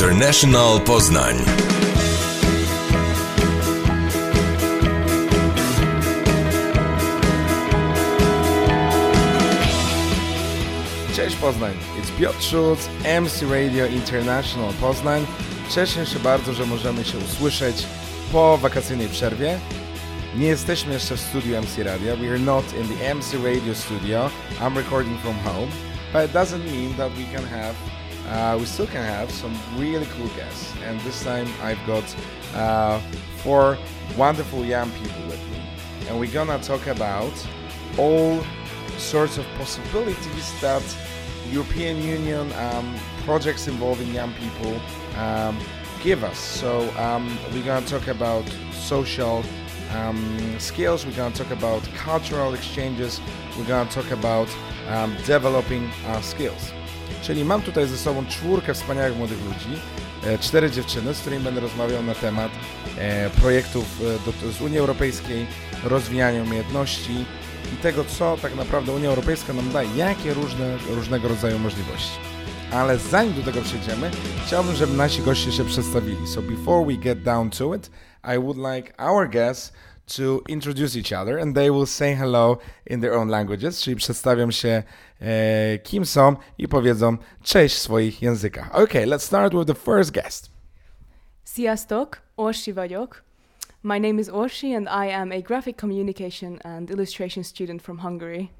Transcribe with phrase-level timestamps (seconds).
[0.00, 1.36] International Poznań.
[11.16, 12.88] Cześć Poznań, it's Piotr Schulz,
[13.20, 15.26] MC Radio International Poznań.
[15.70, 17.86] Cieszę się bardzo, że możemy się usłyszeć
[18.32, 19.58] po wakacyjnej przerwie.
[20.36, 22.16] Nie jesteśmy jeszcze w studiu MC Radio.
[22.16, 24.30] We are not in the MC Radio studio.
[24.60, 25.68] I'm recording from home,
[26.12, 27.74] but it doesn't mean that we can have,
[28.30, 30.72] uh, we still can have some really cool guests.
[30.84, 32.04] And this time I've got
[32.54, 33.00] uh,
[33.38, 33.76] four
[34.16, 35.62] wonderful young people with me,
[36.08, 37.32] and we're gonna talk about
[37.98, 38.40] all
[38.96, 40.82] sorts of possibilities that
[41.50, 42.94] European Union um,
[43.24, 44.80] projects involving young people
[45.16, 45.58] um,
[46.02, 46.38] give us.
[46.38, 49.44] So um, we're gonna talk about social
[49.92, 51.04] um, skills.
[51.04, 53.20] We're going to talk about cultural exchanges.
[53.58, 54.48] We're going to talk about
[54.88, 56.72] um, developing our skills.
[57.22, 59.80] Czyli mam tutaj ze sobą czwórkę wspaniałych młodych ludzi,
[60.26, 62.50] e, cztery dziewczyny, z którymi będę rozmawiał na temat
[62.98, 63.84] e, projektów
[64.48, 65.46] e, z Unii Europejskiej,
[65.84, 67.24] rozwijania umiejętności
[67.74, 72.18] i tego, co tak naprawdę Unia Europejska nam daje, jakie różne, różnego rodzaju możliwości.
[72.72, 74.10] Ale zanim do tego przejdziemy,
[74.46, 76.26] chciałbym, żeby nasi goście się przedstawili.
[76.26, 77.90] So before we get down to it,
[78.34, 79.72] I would like our guests
[80.16, 84.50] to introduce each other and they will say hello in their own languages, czyli przedstawią
[84.50, 84.82] się
[85.20, 88.74] e, kim są i powiedzą cześć w swoich językach.
[88.74, 90.50] Okay, let's start with the first guest.
[91.44, 93.22] Sziasztok, Orsi vagyok.
[93.82, 98.50] My name is Orsi and I am a graphic communication and illustration student from Hungary.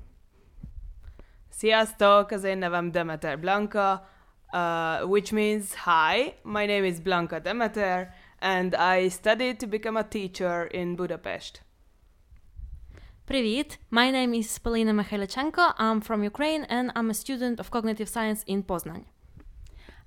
[1.51, 4.09] Sziasztok, az én nevem Demeter Blanka,
[4.53, 6.35] uh, which means hi.
[6.43, 8.09] My name is Blanka Demeter
[8.42, 11.62] and I studied to become a teacher in Budapest.
[13.28, 15.74] Привіт, my name is Polina Mikhailichenko.
[15.80, 19.06] I'm from Ukraine and I'm a student of cognitive science in Poznan.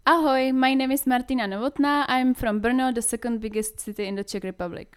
[0.07, 2.05] Ahoy, my name is Martina Novotná.
[2.09, 4.97] I'm from Brno, the second biggest city in the Czech Republic.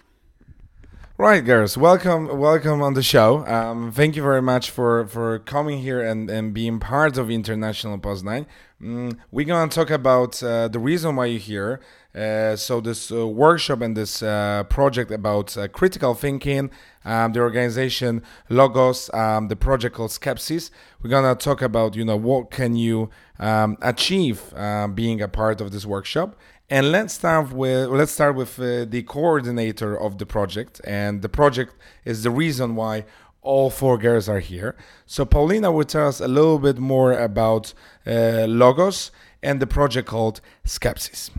[1.18, 3.46] Right, girls, welcome, welcome on the show.
[3.46, 7.98] Um, thank you very much for, for coming here and, and being part of International
[8.00, 8.46] Poznań.
[8.82, 11.82] Mm, we're gonna talk about uh, the reason why you're here.
[12.17, 16.71] uh, so this uh, workshop and this uh, project about uh, critical thinking,
[17.05, 20.71] um, the organization Logos, um, the project called Skepsis.
[21.03, 25.61] We're gonna talk about you know what can you um, achieve uh, being a part
[25.61, 26.37] of this workshop.
[26.71, 31.29] And let's start with let's start with uh, the coordinator of the project, and the
[31.29, 31.75] project
[32.07, 33.05] is the reason why
[33.43, 34.75] all four girls are here.
[35.05, 37.75] So Paulina will tell us a little bit more about
[38.07, 39.13] Logos
[39.43, 41.31] and the project called Skepsis.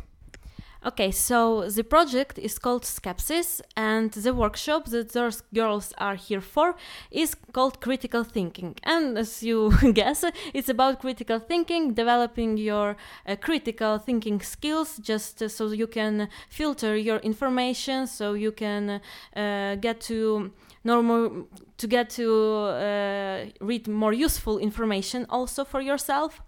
[0.88, 6.40] Okay, so the project is called Skepsis, and the workshop that those girls are here
[6.40, 6.78] for
[7.12, 8.74] is called Critical Thinking.
[8.84, 12.96] And as you guess, it's about critical thinking, developing your
[13.28, 19.02] uh, critical thinking skills, just uh, so you can filter your information, so you can
[19.36, 20.54] uh, get to
[20.86, 21.50] normal
[21.80, 26.42] to get to uh, read more useful information also for yourself.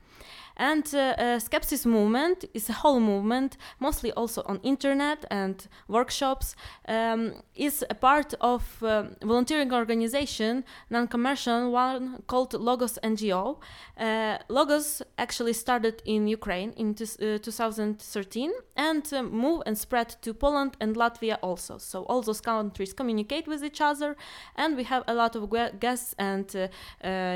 [0.60, 6.54] And uh, uh, Skepsis movement is a whole movement, mostly also on internet and workshops.
[6.86, 13.60] Um, is a part of uh, volunteering organization, non-commercial one called Logos NGO.
[13.98, 20.10] Uh, Logos actually started in Ukraine in tus- uh, 2013 and uh, moved and spread
[20.22, 21.78] to Poland and Latvia also.
[21.78, 24.18] So all those countries communicate with each other,
[24.58, 25.50] and we have a lot of
[25.80, 26.70] guests and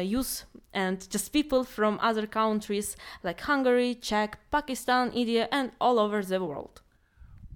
[0.03, 6.24] youth and just people from other countries like Hungary, Czech, Pakistan, India, and all over
[6.24, 6.81] the world.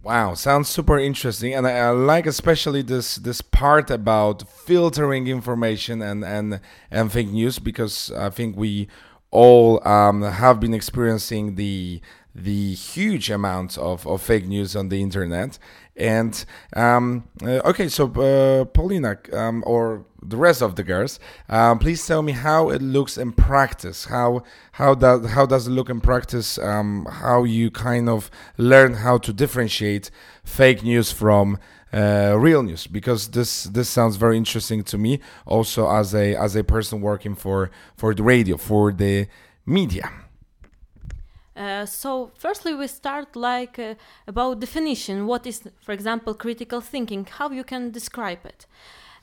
[0.04, 6.02] Wow, sounds super interesting, and I, I, like especially this this part about filtering information
[6.02, 8.88] and and and fake news because I think we
[9.32, 12.02] all um, have been experiencing the
[12.34, 15.58] the huge amounts of, of fake news on the internet.
[15.98, 21.20] And um, uh, okay, so uh, Paulina um, or the rest of the girls,
[21.50, 24.06] um, please tell me how it looks in practice.
[24.06, 24.44] How
[24.74, 26.60] how does how does it look in practice?
[26.60, 30.12] Um, how you kind of learn how to differentiate
[30.44, 31.58] fake news from
[31.92, 32.86] uh, real news?
[32.86, 35.20] Because this this sounds very interesting to me.
[35.48, 39.28] Also, as a as a person working for for the radio for the
[39.66, 40.12] media.
[41.58, 43.96] Uh, so firstly we start like uh,
[44.28, 45.26] about definition.
[45.26, 47.26] What is for example critical thinking?
[47.26, 48.68] How you can describe it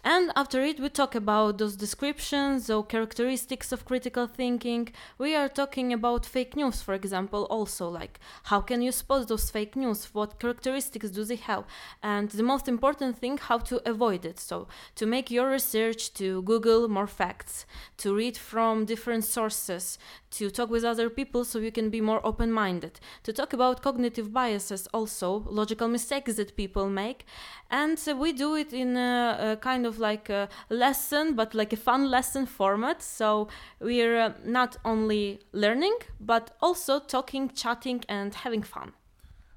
[0.07, 4.91] And after it, we talk about those descriptions, those characteristics of critical thinking.
[5.17, 9.49] We are talking about fake news, for example, also like how can you spot those
[9.49, 10.11] fake news?
[10.13, 11.65] What characteristics do they have?
[12.03, 14.39] And the most important thing, how to avoid it.
[14.39, 17.65] So to make your research, to Google more facts,
[17.97, 19.99] to read from different sources,
[20.33, 23.83] to talk with other people so you can be more open minded, to talk about
[23.83, 27.25] cognitive biases, also logical mistakes that people make.
[27.71, 31.77] And we do it in a, a, kind of like a lesson, but like a
[31.77, 33.03] fun lesson format.
[33.03, 33.49] So
[33.81, 38.93] we're uh, not only learning, but also talking, chatting, and having fun.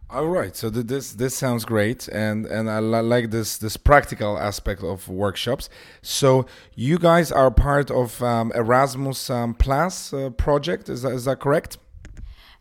[0.09, 3.75] All right, so th- this this sounds great, and and I li- like this this
[3.75, 5.69] practical aspect of workshops.
[6.01, 6.45] So
[6.75, 11.41] you guys are part of um, Erasmus um, Plus uh, project, is that, is that
[11.41, 11.77] correct?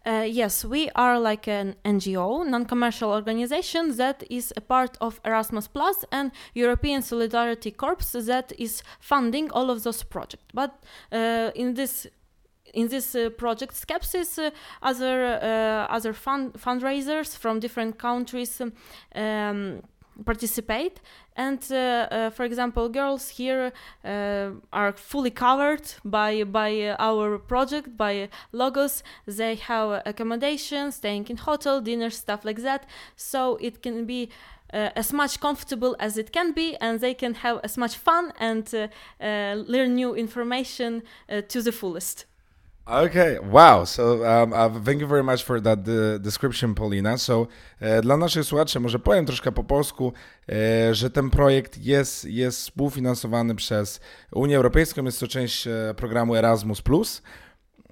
[0.06, 5.66] Uh, yes, we are like an NGO, non-commercial organization that is a part of Erasmus
[5.66, 10.44] Plus and European Solidarity Corps that is funding all of those projects.
[10.54, 12.06] But uh, in this
[12.72, 14.50] in this uh, project, Skepsis, uh,
[14.80, 18.60] other uh, other fund fundraisers from different countries.
[18.60, 19.82] Um,
[20.24, 21.00] participate.
[21.36, 23.72] And uh, uh, for example girls here
[24.04, 29.02] uh, are fully covered by by our project by logos.
[29.26, 32.86] They have accommodation staying in hotel dinner stuff like that.
[33.16, 34.30] So it can be
[34.72, 38.32] uh, as much comfortable as it can be and they can have as much fun
[38.38, 38.88] and uh,
[39.20, 41.02] uh, learn new information
[41.48, 42.26] to the fullest
[42.86, 43.84] Okay, wow.
[43.84, 47.18] So um, uh, thank you very much for that the description, Paulina.
[47.18, 47.48] So
[47.80, 50.12] e, dla naszych słuchaczy może powiem troszkę po polsku,
[50.48, 54.00] e, że ten projekt jest, jest współfinansowany przez
[54.32, 56.82] Unię Europejską, jest to część e, programu Erasmus+,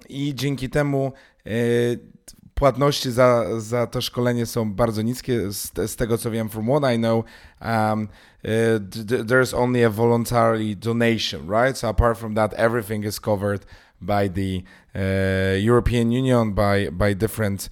[0.09, 1.13] i dzięki temu
[2.53, 5.51] płatności za, za to szkolenie są bardzo niskie.
[5.51, 7.25] Z, z tego co wiem, from what I know,
[7.61, 8.07] um,
[8.43, 8.79] uh,
[9.25, 11.77] there's only a voluntary donation, right?
[11.77, 13.65] So apart from that, everything is covered
[14.01, 14.63] by the
[14.95, 17.69] uh, European Union, by by different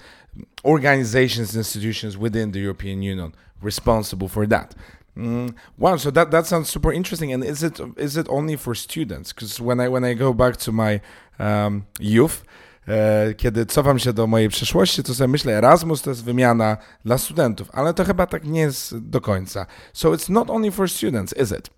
[0.65, 4.75] organizations, institutions within the European Union responsible for that.
[5.17, 7.33] Mm, wow, so that that sounds super interesting.
[7.33, 9.31] And is it is it only for students?
[9.33, 11.01] Because when I when I go back to my
[11.39, 12.43] um, youth,
[12.87, 17.17] e, kiedy cofam się do mojej przeszłości, to sobie myślę, Erasmus to jest wymiana dla
[17.17, 19.65] studentów, ale to chyba tak nie jest do końca.
[19.93, 21.69] So it's not only for students, is it?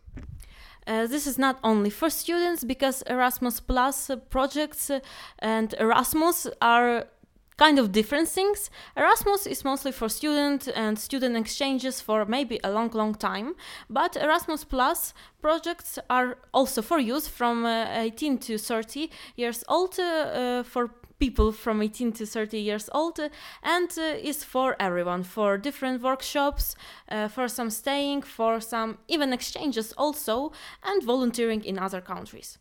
[0.88, 5.00] Uh, this is not only for students because Erasmus Plus uh, projects uh,
[5.40, 7.06] and Erasmus are
[7.58, 8.70] kind of different things.
[8.98, 13.56] Erasmus is mostly for student and student exchanges for maybe a long, long time,
[13.90, 19.98] but Erasmus Plus projects are also for youth from uh, 18 to 30 years old
[20.00, 23.20] uh, for people from 18 to 30 years old
[23.64, 26.76] and uh, is for everyone for different workshops
[27.10, 30.52] uh, for some staying for some even exchanges also
[30.84, 32.58] and volunteering in other countries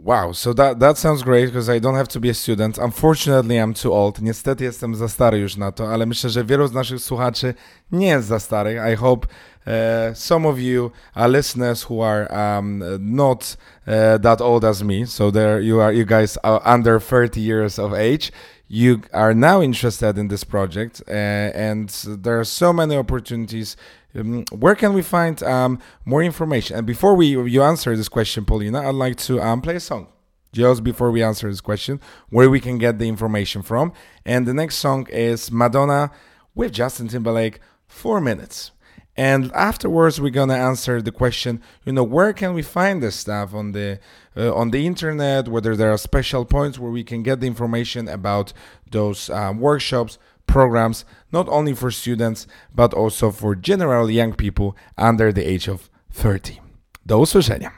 [0.00, 2.78] Wow, so that that sounds great because I don't have to be a student.
[2.78, 4.22] Unfortunately, I'm too old.
[4.22, 7.54] Niestety jestem za stary już na to, ale myślę, że wielu z naszych słuchaczy
[7.92, 8.92] nie jest za starych.
[8.92, 9.26] I hope
[9.68, 13.54] uh, some of you are listeners who are um, not
[13.86, 15.04] uh, that old as me.
[15.04, 18.32] So there you are, you guys are under 30 years of age.
[18.66, 23.76] You are now interested in this project, uh, and there are so many opportunities
[24.14, 26.76] um, where can we find um, more information?
[26.76, 30.08] And before we you answer this question, Paulina, I'd like to um, play a song
[30.52, 32.00] just before we answer this question,
[32.30, 33.92] where we can get the information from.
[34.24, 36.10] And the next song is Madonna
[36.54, 38.70] with Justin Timberlake, four minutes.
[39.18, 41.60] And afterwards, we're gonna answer the question.
[41.84, 43.98] You know, where can we find this stuff on the
[44.36, 45.48] uh, on the internet?
[45.48, 48.52] Whether there are special points where we can get the information about
[48.88, 55.32] those um, workshops, programs not only for students but also for general young people under
[55.32, 56.60] the age of 30.
[57.04, 57.72] Do usłyszenia.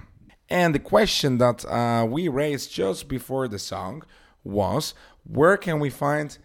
[0.48, 4.02] And the question that uh, we raised just before the song
[4.44, 6.38] was where can we find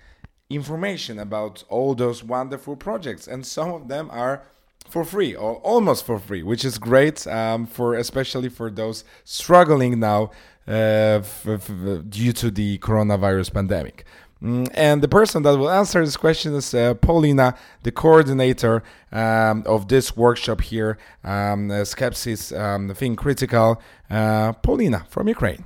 [0.50, 3.27] information about all those wonderful projects?
[3.27, 4.43] And some of them are
[4.89, 10.00] for free or almost for free, which is great um, for especially for those struggling
[10.00, 10.32] now
[10.68, 11.20] uh,
[12.10, 14.06] due to the coronavirus pandemic.
[14.42, 19.63] Mm, and the person that will answer this question is uh, Paulina, the coordinator um,
[19.65, 23.82] of this workshop here, um, uh, Skepsis um, Think Critical.
[24.10, 25.63] Uh, Paulina from Ukraine.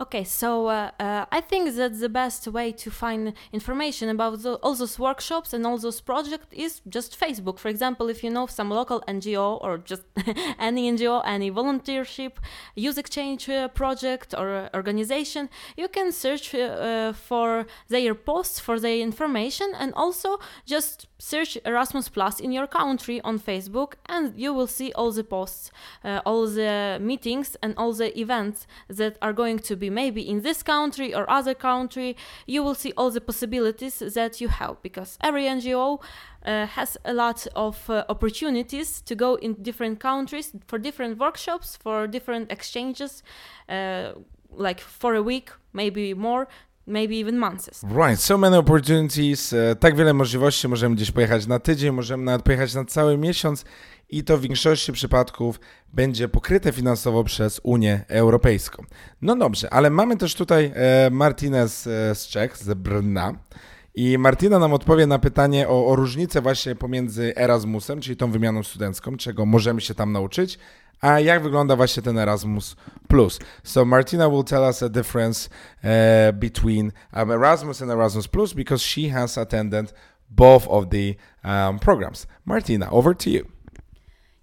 [0.00, 4.54] Okay, so uh, uh, I think that the best way to find information about the,
[4.62, 7.58] all those workshops and all those projects is just Facebook.
[7.58, 10.04] For example, if you know some local NGO or just
[10.58, 12.32] any NGO, any volunteership,
[12.74, 18.80] youth exchange uh, project or organization, you can search uh, uh, for their posts, for
[18.80, 24.54] their information, and also just search Erasmus Plus in your country on Facebook, and you
[24.54, 25.70] will see all the posts,
[26.04, 30.42] uh, all the meetings, and all the events that are going to be maybe in
[30.42, 32.16] this country or other country.
[32.46, 36.00] You will see all the possibilities that you have because every NGO
[36.44, 41.76] uh, has a lot of uh, opportunities to go in different countries for different workshops,
[41.76, 43.22] for different exchanges,
[43.68, 44.12] uh,
[44.50, 46.48] like for a week, maybe more
[46.90, 47.82] maybe even months.
[47.82, 52.42] Right, so many opportunities, e, tak wiele możliwości, możemy gdzieś pojechać na tydzień, możemy nawet
[52.42, 53.64] pojechać na cały miesiąc
[54.10, 55.60] i to w większości przypadków
[55.92, 58.84] będzie pokryte finansowo przez Unię Europejską.
[59.22, 63.34] No dobrze, ale mamy też tutaj e, Martinez e, z Czech, z Brna.
[63.94, 68.62] I Martina nam odpowie na pytanie o, o różnicę właśnie pomiędzy Erasmusem, czyli tą wymianą
[68.62, 70.58] studencką, czego możemy się tam nauczyć,
[71.00, 72.76] a jak wygląda właśnie ten Erasmus
[73.08, 73.38] Plus.
[73.62, 75.50] So Martina will tell us the difference
[75.84, 79.92] uh, between um, Erasmus and Erasmus Plus because she has attended
[80.30, 81.14] both of the
[81.44, 82.26] um, programs.
[82.44, 83.46] Martina, over to you.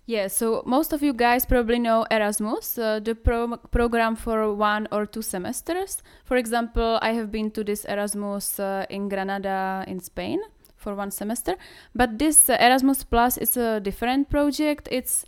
[0.09, 4.87] Yeah, so most of you guys probably know Erasmus, uh, the pro- program for one
[4.89, 6.01] or two semesters.
[6.23, 10.39] For example, I have been to this Erasmus uh, in Granada in Spain
[10.77, 11.57] for one semester.
[11.93, 14.87] But this uh, Erasmus Plus is a different project.
[14.89, 15.25] It's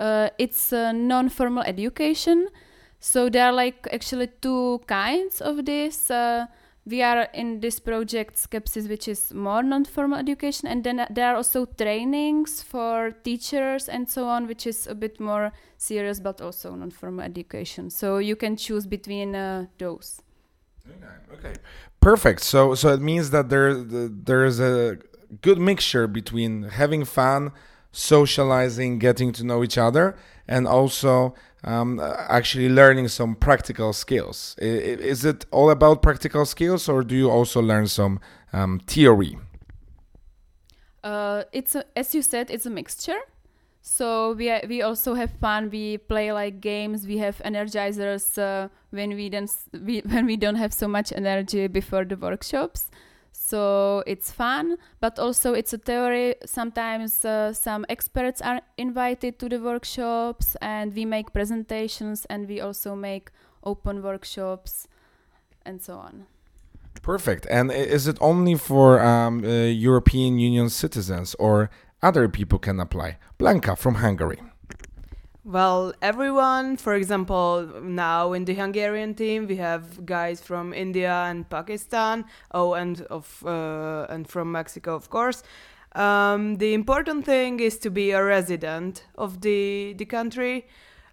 [0.00, 2.48] uh, it's non-formal education.
[2.98, 6.10] So there are like actually two kinds of this.
[6.10, 6.46] Uh,
[6.86, 11.36] we are in this project Skepsis, which is more non-formal education, and then there are
[11.36, 16.74] also trainings for teachers and so on, which is a bit more serious, but also
[16.74, 17.90] non-formal education.
[17.90, 20.22] So you can choose between uh, those.
[21.32, 21.54] Okay.
[22.00, 22.40] Perfect.
[22.40, 24.98] So so it means that there there is a
[25.42, 27.52] good mixture between having fun,
[27.92, 30.16] socializing, getting to know each other,
[30.46, 34.56] and also um, actually learning some practical skills.
[34.58, 38.20] Is it all about practical skills, or do you also learn some
[38.52, 39.38] um, theory?
[41.02, 43.20] Uh, it's a, as you said, it's a mixture.
[43.82, 45.70] So we we also have fun.
[45.70, 47.06] We play like games.
[47.06, 51.66] We have energizers uh, when we don't we, when we don't have so much energy
[51.66, 52.90] before the workshops
[53.32, 56.34] so it's fun but also it's a theory.
[56.44, 62.60] Sometimes uh, some experts are invited to the workshops and we make presentations and we
[62.60, 63.30] also make
[63.64, 64.88] open workshops
[65.64, 66.26] and so on.
[67.02, 67.46] Perfect.
[67.50, 71.70] And is it only for um, uh, european union citizens or
[72.02, 73.18] other people can apply?
[73.38, 74.40] Blanka from hungary
[75.50, 81.48] well, everyone, for example, now in the Hungarian team, we have guys from India and
[81.48, 82.24] Pakistan.
[82.52, 85.42] Oh, and of uh, and from Mexico, of course.
[85.96, 90.66] Um, the important thing is to be a resident of the the country.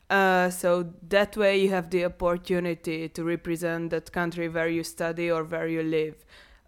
[0.09, 5.29] Uh, so that way you have the opportunity to represent that country where you study
[5.29, 6.15] or where you live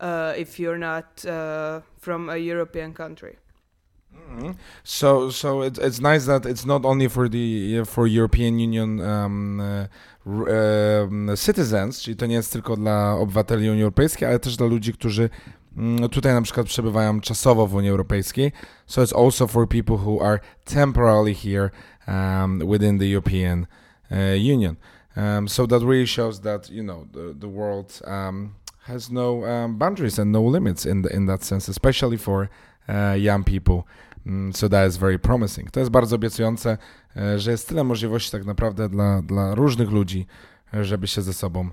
[0.02, 3.38] uh, if you're not uh, from a European country.
[4.30, 4.54] Mm-hmm.
[4.84, 9.62] So, so it's it's nice that it's not only for the for European Union um,
[10.26, 14.94] um, citizens, czyli to nie jest tylko dla obywateli Unii Europejskiej, ale też dla ludzi,
[14.94, 15.30] którzy
[15.78, 18.52] mm, tutaj na przykład przebywają czasowo w Unii Europejskiej.
[18.86, 21.70] So it's also for people who are temporarily here
[22.08, 23.68] um, within the European
[24.12, 24.18] uh,
[24.54, 24.76] Union.
[25.18, 29.78] Um, so that really shows that you know the the world um, has no um,
[29.78, 32.50] boundaries and no limits in the, in that sense, especially for
[32.88, 33.88] uh, young people.
[34.54, 35.72] So that is very promising.
[35.72, 36.78] To jest bardzo obiecujące,
[37.38, 40.28] że jest tyle możliwości tak naprawdę dla, dla różnych ludzi,
[40.74, 41.70] żeby się ze sobą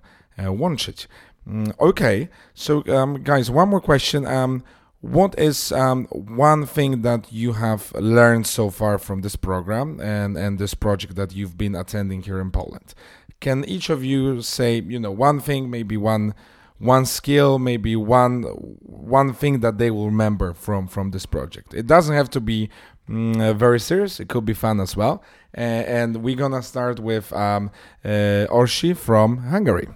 [0.49, 1.09] łączyć.
[1.47, 4.27] Mm, okay, so um, guys, one more question.
[4.27, 4.63] Um,
[5.03, 10.37] what is um, one thing that you have learned so far from this program and,
[10.37, 12.95] and this project that you've been attending here in Poland?
[13.41, 16.35] Can each of you say, you know, one thing, maybe one
[16.79, 18.43] one skill, maybe one
[18.83, 21.75] one thing that they will remember from from this project.
[21.75, 22.71] It doesn't have to be
[23.09, 24.21] mm, uh, very serious.
[24.21, 25.23] It could be fun as well.
[25.55, 27.71] And we're gonna start with um,
[28.05, 29.89] uh, Orsi from Hungary.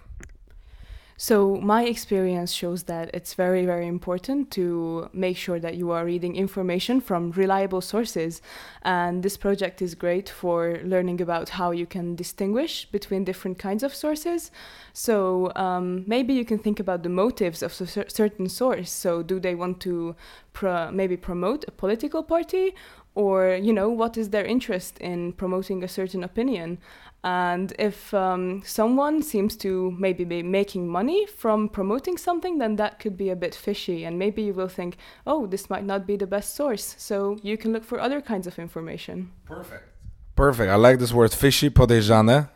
[1.23, 6.03] So, my experience shows that it's very, very important to make sure that you are
[6.03, 8.41] reading information from reliable sources.
[8.85, 13.83] And this project is great for learning about how you can distinguish between different kinds
[13.83, 14.51] of sources.
[14.95, 18.91] So, um, maybe you can think about the motives of a certain source.
[18.91, 20.17] So, do they want to
[20.55, 22.75] pro- maybe promote a political party,
[23.15, 26.79] or you know what is their interest in promoting a certain opinion
[27.23, 32.99] and if um, someone seems to maybe be making money from promoting something then that
[32.99, 36.17] could be a bit fishy and maybe you will think oh this might not be
[36.17, 39.91] the best source so you can look for other kinds of information perfect
[40.37, 40.71] Perfect.
[40.71, 42.49] I like this word fishy, podejrzane.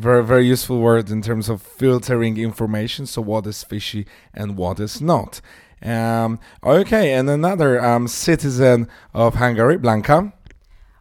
[0.00, 3.04] Very, very useful word in terms of filtering information.
[3.04, 5.42] So, what is fishy and what is not?
[5.82, 10.32] Um, okay, and another um, citizen of Hungary, Blanka.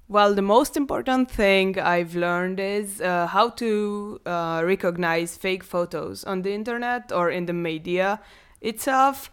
[0.10, 6.24] Well, the most important thing I've learned is uh, how to uh, recognize fake photos
[6.24, 8.22] on the internet or in the media
[8.62, 9.30] itself.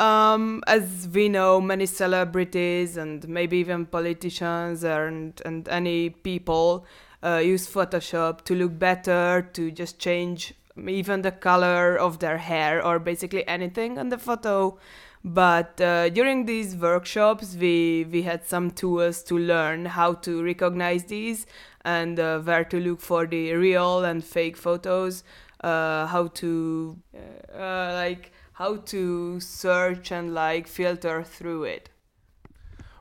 [0.00, 6.84] Um, as we know, many celebrities and maybe even politicians and, and any people
[7.22, 10.54] uh, use Photoshop to look better, to just change
[10.88, 14.78] even the color of their hair or basically anything on the photo.
[15.24, 21.04] But uh, during these workshops, we we had some tools to learn how to recognize
[21.04, 21.46] these
[21.84, 25.24] and uh, where to look for the real and fake photos.
[25.60, 26.96] Uh, how to
[27.58, 31.88] uh, like how to search and like filter through it.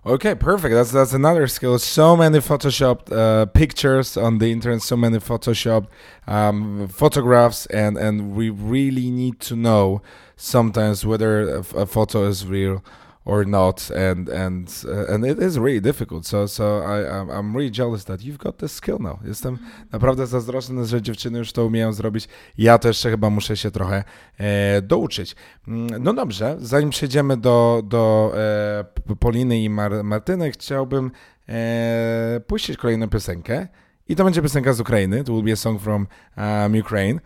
[0.06, 0.72] Okay, perfect.
[0.76, 1.80] That's that's another skill.
[1.80, 4.84] So many photoshopped uh, pictures on the internet.
[4.84, 5.88] So many photoshopped
[6.28, 10.04] um, photographs, and and we really need to know
[10.36, 12.84] sometimes whether a, a photo is real
[13.26, 16.26] or not and and uh, and it is really difficult.
[16.26, 17.04] So so I
[17.38, 19.20] I'm really jealous that you've got this skill now.
[19.26, 19.58] Jestem
[19.92, 22.28] naprawdę zazdrosny że dziewczyny już to umieją zrobić.
[22.58, 24.04] Ja jeszcze chyba muszę się trochę
[24.38, 25.36] e, douczyć.
[25.68, 31.12] Mm, no dobrze zanim przejdziemy do do e, Poliny i Mar Martyny chciałbym
[31.50, 33.68] e, puścić kolejną piosenkę.
[34.08, 35.24] I to będzie piosenka z Ukrainy.
[35.24, 37.20] To will be a song from um, Ukraine.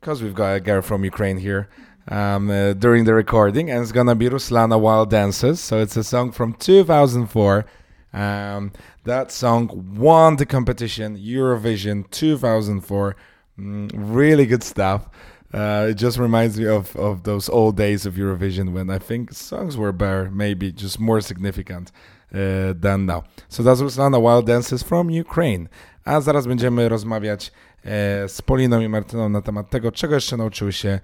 [0.00, 1.64] Because we've got a girl from Ukraine here
[2.08, 5.60] um, uh, during the recording, and it's gonna be Ruslana Wild Dances.
[5.60, 7.64] So it's a song from 2004.
[8.12, 8.72] Um,
[9.04, 13.16] that song won the competition Eurovision 2004.
[13.58, 15.08] Mm, really good stuff.
[15.52, 19.32] Uh, it just reminds me of, of those old days of Eurovision when I think
[19.32, 21.90] songs were better, maybe just more significant
[22.34, 23.24] uh, than now.
[23.48, 25.68] So that's Ruslana Wild Dances from Ukraine.
[26.04, 27.52] A zaraz będziemy rozmawiać
[27.84, 31.00] e, z Poliną i Martyną na temat tego, czego jeszcze nauczyły się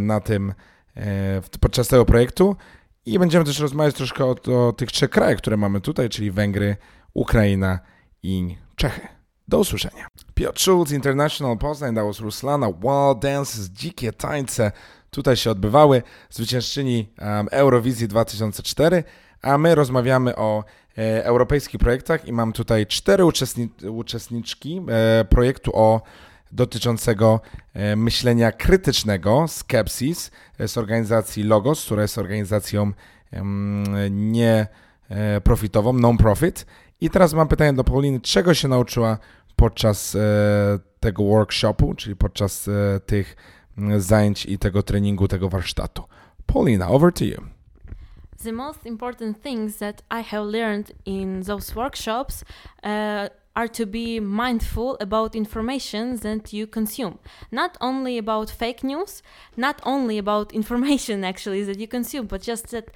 [0.00, 0.54] na tym
[0.96, 2.56] e, podczas tego projektu
[3.06, 4.36] i będziemy też rozmawiać troszkę o,
[4.68, 6.76] o tych trzech krajach, które mamy tutaj, czyli Węgry,
[7.14, 7.78] Ukraina
[8.22, 9.08] i Czechy.
[9.48, 10.06] Do usłyszenia.
[10.34, 14.72] Piotr Schulz, International Poznań, was Ruslana, Wild Dances, dzikie tańce
[15.10, 19.04] tutaj się odbywały, zwyciężczyni um, Eurowizji 2004,
[19.42, 20.64] a my rozmawiamy o
[20.98, 26.00] e, europejskich projektach i mam tutaj cztery uczestni uczestniczki e, projektu o
[26.52, 27.40] dotyczącego
[27.74, 32.92] e, myślenia krytycznego, Skepsis, e, z organizacji Logos, która jest organizacją
[34.10, 36.66] nieprofitową, non-profit.
[37.00, 39.18] I teraz mam pytanie do Pauliny, czego się nauczyła
[39.56, 40.18] podczas e,
[41.00, 42.70] tego workshopu, czyli podczas
[43.06, 43.36] tych
[43.98, 46.02] zajęć i tego treningu, tego warsztatu.
[46.46, 47.42] Paulina, over to you.
[48.44, 54.18] The most important things that I have learned in those workshops uh, are to be
[54.18, 57.18] mindful about information that you consume.
[57.50, 59.22] Not only about fake news
[59.56, 62.88] not only about information actually that you consume but just that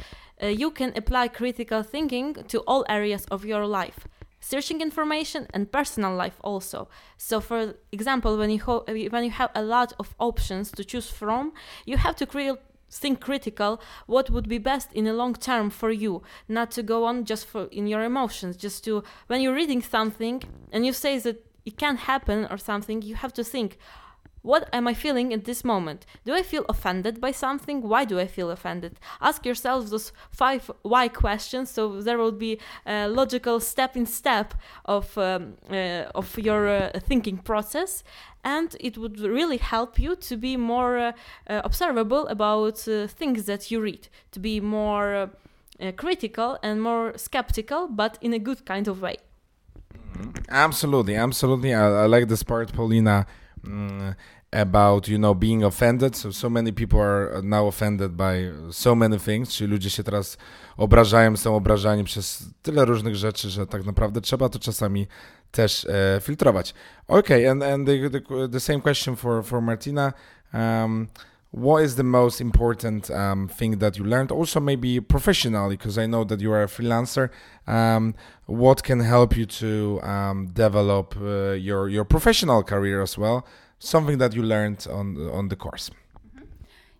[0.42, 4.07] uh, you can apply critical thinking to all areas of your life.
[4.40, 6.88] Searching information and personal life also.
[7.16, 11.11] So for example when you ho- when you have a lot of options to choose
[11.11, 11.53] from
[11.85, 12.57] you have to create
[12.90, 16.22] think critical what would be best in the long term for you?
[16.49, 20.42] Not to go on just for in your emotions just to when you're reading something
[20.72, 23.79] and you say that it can't happen or something you have to think
[24.47, 26.07] what am I feeling at this moment?
[26.25, 27.83] Do I feel offended by something?
[27.83, 29.01] Why do I feel offended?
[29.21, 34.55] Ask yourself those five why questions, so there will be a logical step in step
[34.85, 38.05] of um, uh, of your uh, thinking process,
[38.45, 41.13] and it would really help you to be more uh,
[41.51, 45.31] uh observable about uh, things that you read, to be more
[45.81, 49.17] uh, critical and more skeptical, but in a good kind of way.
[50.49, 51.75] Absolutely, absolutely.
[51.75, 53.27] I, I like this part, Paulina.
[53.67, 54.15] Mm,
[54.57, 56.16] about you know being offended.
[56.16, 59.51] So so many people are now offended by so many things.
[59.51, 60.37] Czyli ludzie się teraz
[60.77, 65.07] obrażają są obrażani przez tyle różnych rzeczy że tak naprawdę trzeba to czasami
[65.51, 66.75] też e, filtrować.
[67.09, 70.12] Okay and and the, the, the same question for for Martina.
[70.55, 71.09] Um,
[71.53, 74.33] what is the most important um, thing that you learned?
[74.33, 77.29] Also maybe professionally because i know that you are a freelancer.
[77.66, 78.14] Um,
[78.47, 83.45] what can help you to um, develop uh, your your professional career as well
[83.79, 85.91] something that you learned on on the course.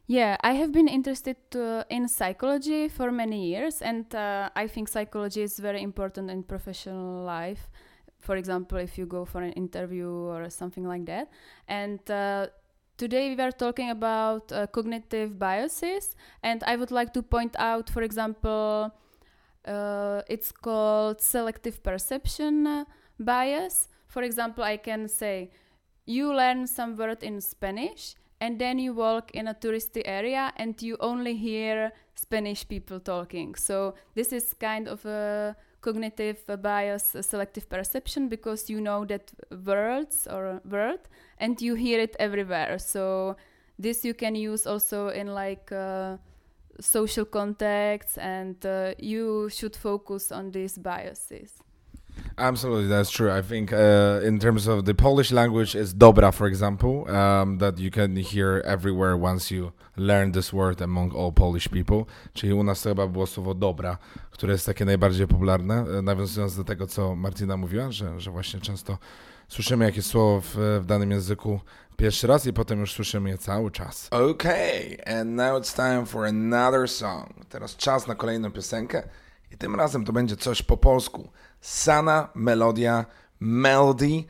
[0.09, 4.89] Yeah, I have been interested uh, in psychology for many years, and uh, I think
[4.89, 7.69] psychology is very important in professional life.
[8.21, 11.29] For example, if you go for an interview or something like that.
[11.67, 12.47] And uh,
[12.97, 17.91] today we were talking about uh, cognitive biases, and I would like to point out,
[17.91, 18.95] for example,
[19.65, 22.87] uh, it's called selective perception
[23.19, 23.89] bias.
[24.07, 25.51] For example, I can say,
[26.07, 30.81] you learn some word in Spanish and then you walk in a touristy area and
[30.81, 33.55] you only hear Spanish people talking.
[33.55, 39.33] So this is kind of a cognitive bias, a selective perception, because you know that
[39.65, 41.01] words or word
[41.39, 42.79] and you hear it everywhere.
[42.79, 43.37] So
[43.79, 46.17] this you can use also in like uh,
[46.81, 51.55] social contexts, and uh, you should focus on these biases.
[52.39, 53.31] Absolutely, that's true.
[53.31, 57.79] I think uh, in terms of the Polish language is dobra, for example, um, that
[57.79, 62.05] you can hear everywhere once you learn this word among all Polish people.
[62.35, 63.99] Czyli u nas to chyba było słowo dobra,
[64.31, 68.61] które jest takie najbardziej popularne, e, nawiązując do tego, co Martina mówiła, że, że właśnie
[68.61, 68.99] często
[69.49, 71.61] słyszymy jakieś słowo w, w danym języku
[71.97, 74.09] pierwszy raz i potem już słyszymy je cały czas.
[74.11, 77.29] Okay, and now it's time for another song.
[77.49, 79.03] Teraz czas na kolejną piosenkę
[79.51, 81.31] i tym razem to będzie coś po polsku.
[81.61, 83.05] Sana, melodia,
[83.41, 84.25] melody,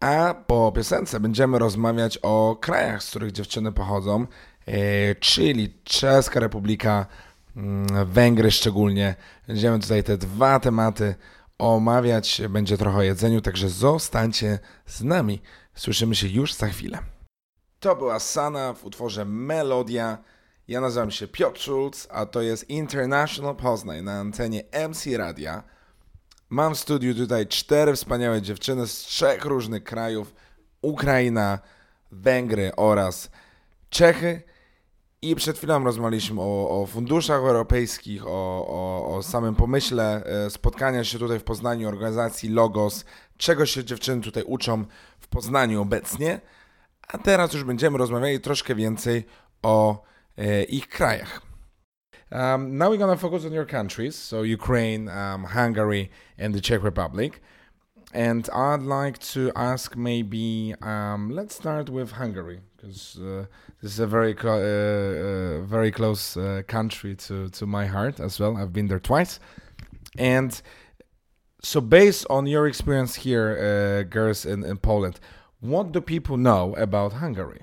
[0.00, 4.26] a po piosence będziemy rozmawiać o krajach, z których dziewczyny pochodzą,
[4.66, 7.06] e, czyli Czeska Republika,
[7.56, 9.14] mm, Węgry szczególnie.
[9.46, 11.14] Będziemy tutaj te dwa tematy
[11.58, 15.42] omawiać, będzie trochę o jedzeniu, także zostańcie z nami.
[15.74, 16.98] Słyszymy się już za chwilę.
[17.80, 20.18] To była Sana w utworze Melodia.
[20.68, 25.62] Ja nazywam się Piotr Schulz, a to jest International Poznań na antenie MC Radia.
[26.48, 30.34] Mam w studiu tutaj cztery wspaniałe dziewczyny z trzech różnych krajów:
[30.82, 31.58] Ukraina,
[32.12, 33.30] Węgry oraz
[33.90, 34.42] Czechy.
[35.22, 41.04] I przed chwilą rozmawialiśmy o, o funduszach europejskich, o, o, o, samym pomyśle e, spotkania
[41.04, 43.04] się tutaj w Poznaniu, organizacji Logos,
[43.36, 44.84] czego się dziewczyny tutaj uczą
[45.20, 46.40] w Poznaniu obecnie.
[47.08, 49.26] A teraz już będziemy rozmawiali troszkę więcej
[49.62, 50.04] o
[50.36, 51.40] ich krajach.
[52.32, 56.82] Um, now we're gonna focus on your countries, so Ukraine, um, Hungary, and the Czech
[56.82, 57.40] Republic.
[58.12, 63.46] And I'd like to ask maybe um, let's start with Hungary because uh,
[63.82, 68.40] this is a very uh, uh, very close uh, country to to my heart as
[68.40, 68.56] well.
[68.56, 69.38] I've been there twice,
[70.18, 70.60] and
[71.62, 75.18] so based on your experience here, uh, girls in, in Poland,
[75.60, 77.62] what do people know about Hungary?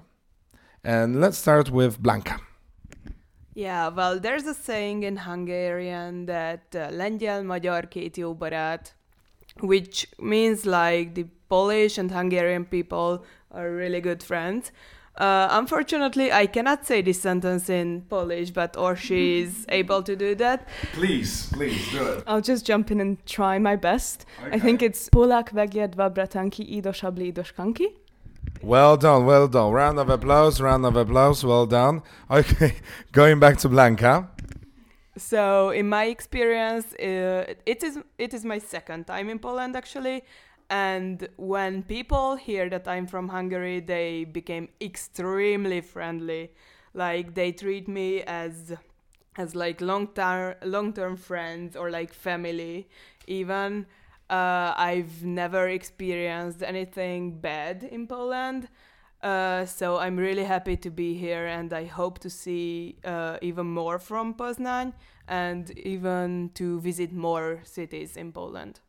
[0.83, 2.39] And let's start with Blanka.
[3.53, 8.95] Yeah, well, there's a saying in Hungarian that uh, lengyel magyar két jó barát,
[9.59, 14.71] which means like the Polish and Hungarian people are really good friends.
[15.17, 20.35] Uh, unfortunately, I cannot say this sentence in Polish, but Orsi is able to do
[20.35, 20.67] that.
[20.93, 22.23] Please, please do it.
[22.25, 24.25] I'll just jump in and try my best.
[24.41, 24.55] Okay.
[24.55, 27.87] I think it's Polak Węgier dwa bratanki i do szabli i do szklanki.
[28.61, 29.71] Well done, well done.
[29.71, 32.03] Round of applause, round of applause, well done.
[32.29, 32.75] Okay,
[33.11, 34.27] going back to Blanka.
[35.17, 40.23] So, in my experience, uh, it is it is my second time in Poland actually,
[40.69, 46.51] and when people hear that I'm from Hungary, they became extremely friendly.
[46.93, 48.73] Like they treat me as
[49.37, 52.87] as like long term long term friends or like family
[53.27, 53.85] even.
[54.31, 58.69] Uh, I've never experienced anything bad in Poland.
[59.21, 63.67] Uh, so I'm really happy to be here, and I hope to see uh, even
[63.67, 64.93] more from Poznan
[65.27, 68.79] and even to visit more cities in Poland.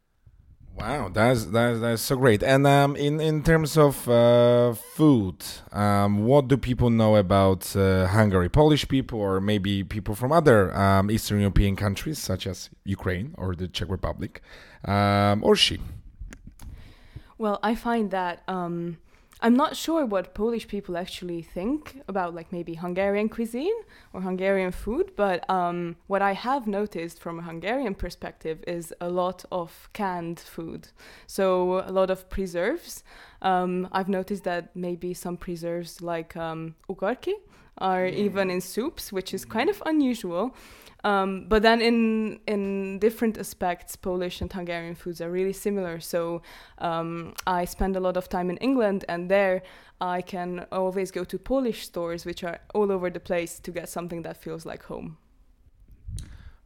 [0.74, 2.42] Wow, that's that's that's so great.
[2.42, 8.06] And um, in in terms of uh, food, um, what do people know about uh,
[8.06, 8.48] Hungary?
[8.48, 13.54] Polish people, or maybe people from other um, Eastern European countries, such as Ukraine or
[13.54, 14.40] the Czech Republic,
[14.84, 15.80] um, Orsi?
[17.38, 18.98] Well, I find that um,
[19.44, 23.74] I'm not sure what Polish people actually think about, like maybe Hungarian cuisine
[24.12, 29.10] or Hungarian food, but um, what I have noticed from a Hungarian perspective is a
[29.10, 30.88] lot of canned food.
[31.26, 33.02] So, a lot of preserves.
[33.42, 37.34] Um, I've noticed that maybe some preserves, like um, ugarki,
[37.78, 40.54] are even in soups, which is kind of unusual.
[41.04, 46.00] Um, but then in in different aspects, Polish and Hungarian foods are really similar.
[46.00, 46.42] So
[46.78, 49.62] um, I spend a lot of time in England, and there
[50.00, 53.88] I can always go to Polish stores, which are all over the place, to get
[53.88, 55.16] something that feels like home.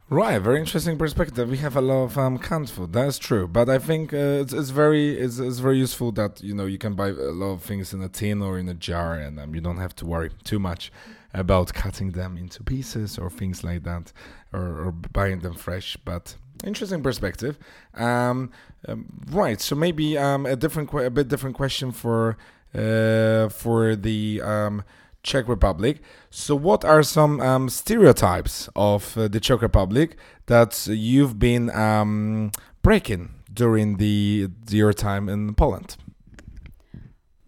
[0.09, 1.49] Right, very interesting perspective.
[1.49, 2.93] We have a lot of um, canned food.
[2.93, 6.55] That's true, but I think uh, it's, it's very it's, it's very useful that you
[6.55, 9.15] know you can buy a lot of things in a tin or in a jar,
[9.15, 10.93] and um, you don't have to worry too much
[11.33, 14.13] about cutting them into pieces or things like that,
[14.53, 15.97] or, or buying them fresh.
[16.05, 17.59] But interesting perspective.
[17.93, 18.51] Um,
[18.87, 22.37] um, right, so maybe um, a different, a bit different question for
[22.73, 24.85] uh, for the um,
[25.27, 26.01] Czech Republic.
[26.29, 32.51] So, what are some um, stereotypes of uh, the Czech Republic that you've been um,
[32.81, 35.97] breaking during the your time in Poland?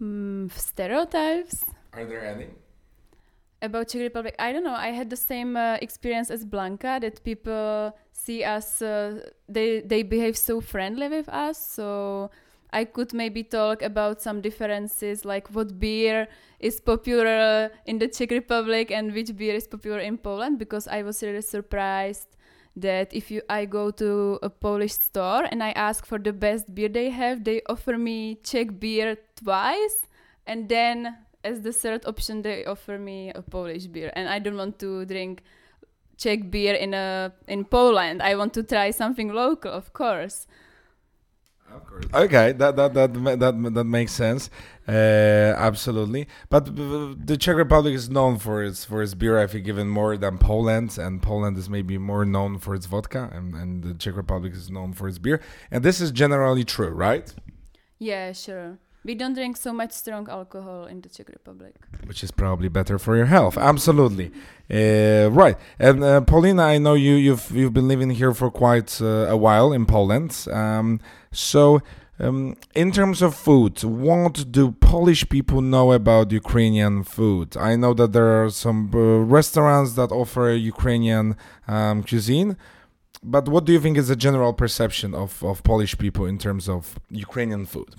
[0.02, 1.64] Mm, stereotypes
[1.94, 2.48] Are there any?
[3.62, 4.36] about Czech Republic.
[4.40, 4.76] I don't know.
[4.76, 8.82] I had the same uh, experience as Blanka that people see us.
[8.82, 11.58] Uh, they they behave so friendly with us.
[11.58, 12.30] So
[12.72, 16.28] I could maybe talk about some differences, like what beer
[16.60, 21.04] is popular in the Czech Republic and which beer is popular in Poland, because I
[21.04, 22.28] was really surprised
[22.76, 26.74] that if you I go to a Polish store and I ask for the best
[26.74, 30.08] beer they have, they offer me Czech beer twice,
[30.46, 34.58] and then as the third option they offer me a Polish beer, and I don't
[34.58, 35.42] want to drink
[36.18, 38.22] Czech beer in a in Poland.
[38.22, 40.46] I want to try something local, of course.
[41.74, 42.06] Of course.
[42.14, 44.50] Okay, that that that that that makes sense.
[44.88, 44.92] Uh,
[45.58, 46.28] absolutely.
[46.50, 49.38] But the Czech Republic is known for its for its beer.
[49.38, 53.30] I think even more than Poland, and Poland is maybe more known for its vodka,
[53.34, 55.40] and and the Czech Republic is known for its beer.
[55.70, 57.32] And this is generally true, right?
[58.00, 58.80] Yeah, sure.
[59.06, 61.76] We don't drink so much strong alcohol in the Czech Republic.
[62.06, 63.58] Which is probably better for your health.
[63.58, 64.32] Absolutely.
[64.70, 65.58] Uh, right.
[65.80, 69.38] And uh, Paulina, I know you you've you've been living here for quite uh, a
[69.38, 70.48] while in Poland.
[70.52, 71.00] Um,
[71.32, 71.82] so.
[72.22, 77.56] Um, in terms of food, what do Polish people know about Ukrainian food?
[77.56, 82.58] I know that there are some uh, restaurants that offer Ukrainian um, cuisine,
[83.24, 86.68] but what do you think is the general perception of, of Polish people in terms
[86.68, 87.96] of Ukrainian food?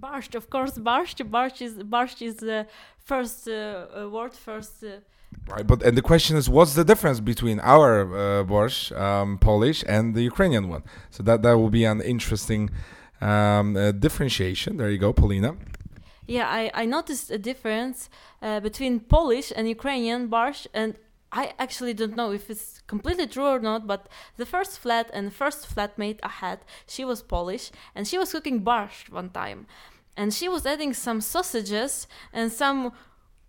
[0.00, 1.18] Borscht, of course, borscht.
[1.30, 2.66] Borscht is borscht is the
[3.04, 4.82] first uh, uh, word, first.
[4.82, 5.00] Uh,
[5.46, 9.84] Right, but and the question is, what's the difference between our uh, borscht, um, Polish,
[9.86, 10.82] and the Ukrainian one?
[11.10, 12.70] So that that will be an interesting
[13.20, 14.78] um, uh, differentiation.
[14.78, 15.50] There you go, Polina.
[16.26, 18.10] yeah, I, I noticed a difference
[18.42, 20.94] uh, between Polish and Ukrainian borscht, and
[21.32, 23.86] I actually don't know if it's completely true or not.
[23.86, 28.32] But the first flat and first flatmate I had, she was Polish, and she was
[28.32, 29.66] cooking borscht one time,
[30.16, 32.92] and she was adding some sausages and some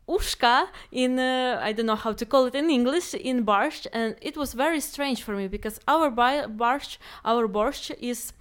[0.07, 4.15] uszka in uh, I don't know how to call it in English in borscht, and
[4.21, 8.33] it was very strange for me because our borscht, our borscht is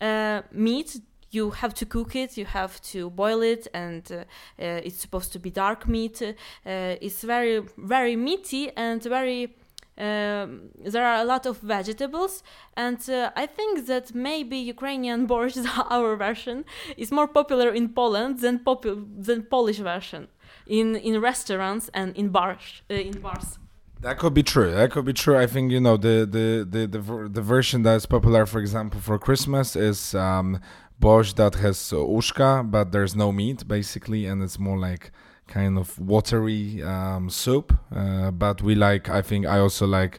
[0.00, 1.00] uh, meat.
[1.34, 5.32] You have to cook it, you have to boil it, and uh, uh, it's supposed
[5.34, 6.22] to be dark meat.
[6.22, 9.42] Uh, it's very very meaty and very.
[9.96, 12.42] Um, there are a lot of vegetables,
[12.76, 15.64] and uh, I think that maybe Ukrainian borscht,
[15.96, 16.64] our version,
[16.96, 20.22] is more popular in Poland than popu- than Polish version
[20.66, 23.58] in in restaurants and in bars uh, in bars.
[24.04, 24.70] That could be true.
[24.70, 25.38] That could be true.
[25.38, 29.18] I think you know the the the the, the version that's popular, for example, for
[29.18, 30.60] Christmas is um,
[31.04, 35.12] borscht that has uh, uszka, but there's no meat basically, and it's more like
[35.46, 37.74] kind of watery um, soup.
[37.94, 39.10] Uh, but we like.
[39.10, 40.18] I think I also like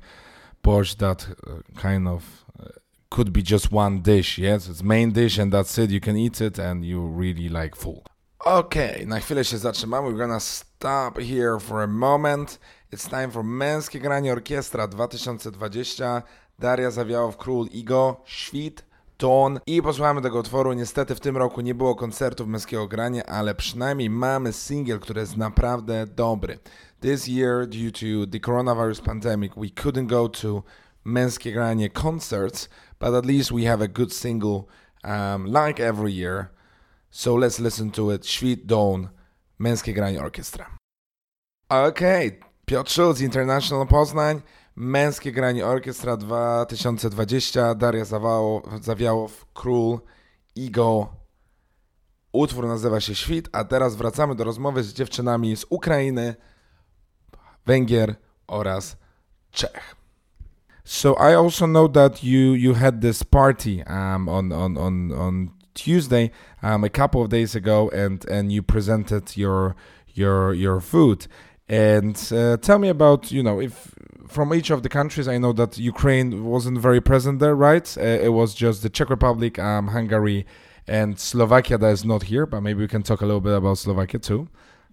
[0.64, 2.68] borscht that uh, kind of uh,
[3.10, 4.38] could be just one dish.
[4.38, 5.90] Yes, it's main dish and that's it.
[5.90, 8.04] You can eat it and you really like full.
[8.46, 10.10] Okay, na chwilę się zatrzymamy.
[10.10, 12.60] We're gonna stop here for a moment.
[12.92, 16.22] It's time for Męskie Granie Orkiestra 2020.
[16.60, 18.84] Daria Zawiałow, Król Igo, Świt,
[19.18, 20.74] Ton i posłuchamy tego utworu.
[20.74, 25.38] Niestety w tym roku nie było koncertów Męskiego Grania, ale przynajmniej mamy singiel, który jest
[25.38, 26.60] naprawdę dobry.
[27.00, 30.64] This year, due to the coronavirus pandemic, we couldn't go to
[31.04, 34.64] Męskie Granie concerts, but at least we have a good single
[35.04, 36.46] um, like every year.
[37.12, 38.26] So let's listen to it.
[38.26, 39.10] Świt Dawn,
[39.60, 40.78] Męskie Granie Orkiestra.
[41.70, 42.40] Okay.
[42.66, 44.42] Piotr Schulz, International Poznań,
[44.76, 50.00] Męskie Granie Orkiestra 2020, Daria Zawało, Zawiałow, Król,
[50.56, 51.08] Igo.
[52.32, 56.36] Utwór nazywa się Świt, a teraz wracamy do rozmowy z dziewczynami z Ukrainy,
[57.66, 58.16] Węgier
[58.48, 58.98] oraz
[59.52, 59.96] Czech.
[60.84, 65.50] So I also know that you you had this party um, on on on on
[65.74, 66.30] Tuesday
[66.64, 69.74] um, a couple of days ago, and and you presented your
[70.16, 71.28] your your food.
[71.68, 73.96] And uh, tell me about you know if
[74.28, 75.28] from each of the countries.
[75.28, 77.98] I know that Ukraine wasn't very present there, right?
[77.98, 80.46] Uh, it was just the Czech Republic, um, Hungary,
[80.88, 82.46] and Slovakia that is not here.
[82.46, 84.48] But maybe we can talk a little bit about Slovakia too.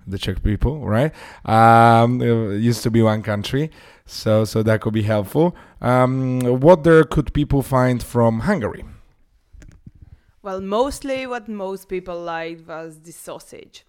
[0.07, 1.13] the Czech people, right?
[1.45, 3.71] Um, used to be one country,
[4.07, 5.55] so so that could be helpful.
[5.81, 8.85] Um, what there could people find from Hungary?
[10.43, 13.85] Well, mostly what most people liked was the sausage.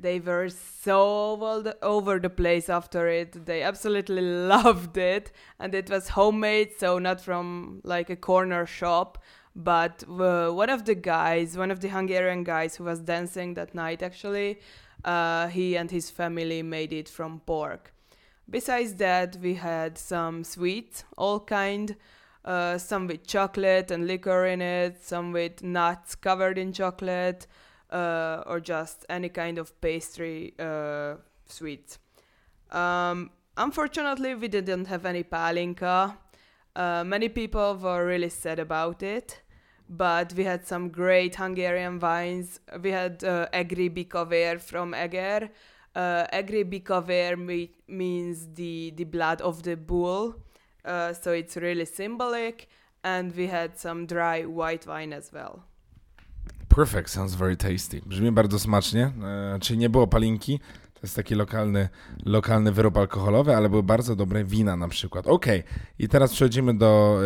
[0.00, 3.44] They were so all the, over the place after it.
[3.44, 4.22] They absolutely
[4.54, 9.18] loved it, and it was homemade, so not from like a corner shop.
[9.54, 13.74] But uh, one of the guys, one of the Hungarian guys who was dancing that
[13.74, 14.60] night, actually,
[15.04, 17.92] uh, he and his family made it from pork.
[18.48, 21.96] Besides that, we had some sweets, all kind.
[22.42, 27.46] Uh, some with chocolate and liquor in it, some with nuts covered in chocolate,
[27.90, 31.14] uh, or just any kind of pastry uh,
[31.46, 31.98] sweets.
[32.70, 36.16] Um, unfortunately, we didn't have any palinka.
[36.76, 39.42] Uh, many people were really sad about it,
[39.88, 42.60] but we had some great Hungarian wines.
[42.80, 45.50] We had uh, Egri Bikavér from Eger.
[45.94, 50.36] Uh, Egri Bikavér me- means the, the blood of the bull
[50.84, 52.68] uh, so it's really symbolic.
[53.02, 55.64] And we had some dry white wine as well.
[56.76, 58.00] Perfect, sounds very tasty.
[58.06, 59.12] Brzmi bardzo smacznie.
[59.54, 60.58] E, czyli nie było palinki,
[60.94, 61.88] to jest taki lokalny,
[62.24, 65.26] lokalny wyrób alkoholowy, ale były bardzo dobre wina na przykład.
[65.26, 65.46] Ok,
[65.98, 67.20] i teraz przechodzimy do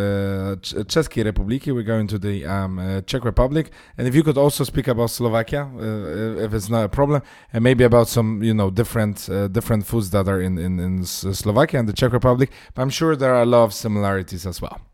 [0.78, 1.72] e, Czeskiej Republiki.
[1.72, 3.70] We're going to the um, Czech Republic.
[3.98, 7.20] And if you could also speak about Slovakia, uh, if it's not a problem,
[7.52, 11.06] and maybe about some, you know, different uh, different foods that are in, in, in
[11.34, 12.50] Slovakia and the Czech Republic.
[12.74, 14.93] But I'm sure there are a lot of similarities as well.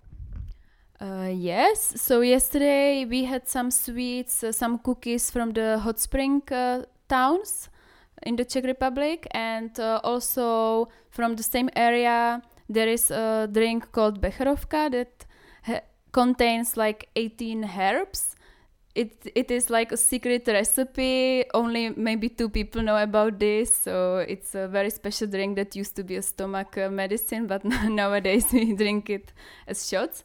[1.00, 1.94] Uh, yes.
[1.96, 7.70] So yesterday we had some sweets, uh, some cookies from the hot spring uh, towns
[8.22, 13.90] in the Czech Republic, and uh, also from the same area there is a drink
[13.92, 15.24] called Becherovka that
[15.62, 15.80] ha-
[16.12, 18.36] contains like 18 herbs.
[18.94, 21.44] It it is like a secret recipe.
[21.54, 23.74] Only maybe two people know about this.
[23.74, 27.64] So it's a very special drink that used to be a stomach uh, medicine, but
[27.88, 29.32] nowadays we drink it
[29.66, 30.24] as shots.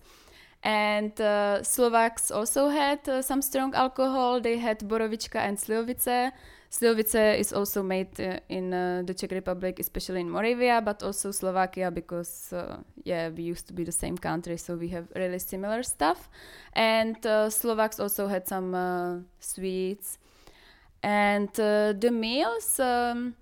[0.66, 4.42] And uh, Slovaks also had uh, some strong alcohol.
[4.42, 6.32] They had Borovička and Slivovice.
[6.72, 11.30] Slivovice is also made uh, in uh, the Czech Republic, especially in Moravia, but also
[11.30, 15.38] Slovakia because, uh, yeah, we used to be the same country, so we have really
[15.38, 16.30] similar stuff.
[16.74, 20.18] And uh, Slovaks also had some sweets.
[21.04, 23.36] And the meals, um,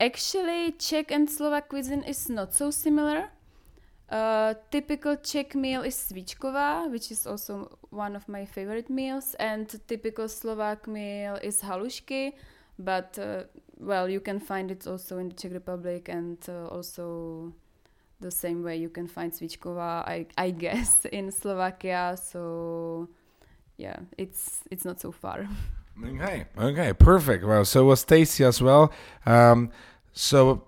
[0.00, 3.28] actually, Czech and Slovak cuisine is not so similar
[4.10, 9.66] a typical Czech meal is svíčková, which is also one of my favorite meals, and
[9.86, 12.32] typical Slovak meal is halušky,
[12.78, 13.44] but uh,
[13.80, 17.52] well, you can find it also in the Czech Republic and uh, also
[18.20, 22.16] the same way you can find svíčková, I, I guess, in Slovakia.
[22.16, 23.08] So
[23.76, 25.48] yeah, it's it's not so far.
[26.02, 27.44] Okay, okay, perfect.
[27.44, 28.92] Well, so was tasty as well.
[29.26, 29.70] Um,
[30.12, 30.62] so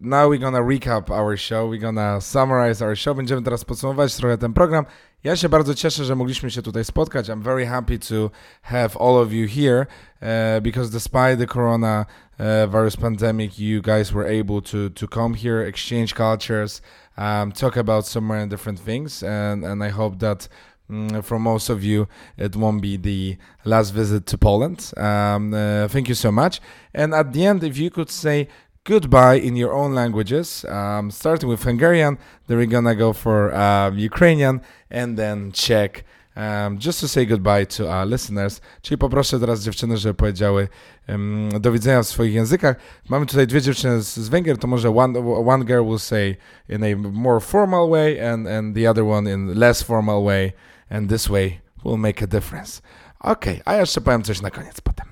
[0.00, 3.14] now we're gonna recap our show, we're gonna summarize our show.
[3.14, 4.86] Będziemy teraz podsumować trochę ten program.
[5.24, 7.28] Ja się bardzo cieszę, że mogliśmy się tutaj spotkać.
[7.28, 8.30] I'm very happy to
[8.62, 9.86] have all of you here
[10.22, 12.06] uh, because despite the corona
[12.38, 16.82] uh, virus pandemic, you guys were able to to come here, exchange cultures,
[17.16, 20.48] um, talk about so many different things, and and I hope that.
[20.90, 22.08] Mm, for most of you,
[22.38, 24.90] it won't be the last visit to Poland.
[24.96, 26.62] Um, uh, thank you so much.
[26.94, 28.48] And at the end, if you could say
[28.88, 33.90] goodbye in your own languages, um, starting with Hungarian, then we're gonna go for uh,
[33.90, 36.04] Ukrainian and then Czech.
[36.34, 38.60] Um, just to say goodbye to our listeners.
[38.82, 40.68] Czyli poproszę teraz dziewczyny, żeby powiedziały
[41.08, 42.76] um, do widzenia w swoich językach.
[43.08, 46.36] Mamy tutaj dwie dziewczyny z, z Węgier, to może one, one girl will say
[46.68, 50.52] in a more formal way and, and the other one in less formal way
[50.90, 52.82] and this way will make a difference.
[53.20, 55.06] Okej, okay, a jeszcze powiem coś na koniec potem.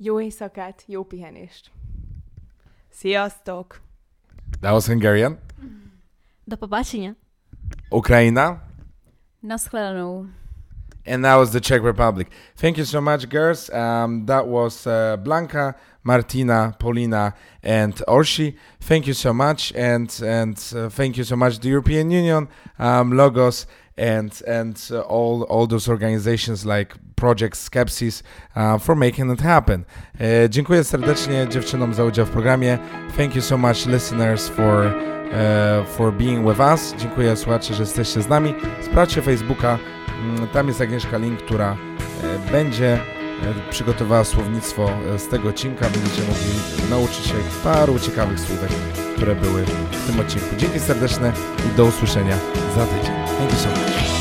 [0.00, 1.77] Jó éjszakát, jó pihenést!
[2.98, 3.80] Sziasztok!
[4.60, 5.38] That was Hungarian.
[6.48, 7.14] Do popatrzenia.
[7.90, 8.60] Ukraina.
[9.42, 10.26] Naschledanou.
[11.06, 12.28] And that was the Czech Republic.
[12.56, 13.70] Thank you so much, girls.
[13.70, 18.56] Um, that was uh, Blanka, Martina, Polina, and Orsi.
[18.80, 22.48] Thank you so much, and and uh, thank you so much, the European Union,
[22.80, 23.66] um, Logos,
[23.98, 28.22] and and uh, all all those organizations like Project Skepsis
[28.56, 29.84] uh, for making it happen.
[30.20, 32.78] E, dziękuję serdecznie dziewczynom za udział w programie.
[33.16, 34.94] Thank you so much listeners for
[35.32, 36.94] e, for being with us.
[36.98, 38.54] Dziękuję słuchacze, że jesteście z nami.
[38.82, 39.78] Sprawdźcie Facebooka.
[40.22, 41.76] Mm, tam jest Agnieszka Link, która
[42.24, 42.98] e, będzie
[43.70, 45.90] przygotowała słownictwo z tego odcinka.
[45.90, 47.34] Będziecie mogli nauczyć się
[47.64, 48.70] paru ciekawych słówek,
[49.16, 50.56] które były w tym odcinku.
[50.56, 51.32] Dzięki serdeczne
[51.72, 52.36] i do usłyszenia
[52.76, 53.17] za tydzień.
[53.38, 54.17] ポジション